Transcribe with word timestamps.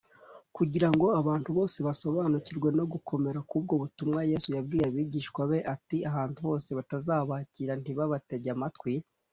kugira 0.55 0.87
ngo 0.93 1.05
abantu 1.19 1.49
basobanukirwe 1.87 2.69
no 2.77 2.85
gukomera 2.93 3.39
k’ubwo 3.49 3.73
butumwa, 3.81 4.19
yesu 4.31 4.47
yabwiye 4.55 4.83
abigishwa 4.87 5.41
be 5.49 5.59
ati, 5.73 5.97
“ahantu 6.09 6.39
hose 6.47 6.69
batazabakira 6.77 7.73
ntibabatege 7.77 8.49
amatwi, 8.55 8.93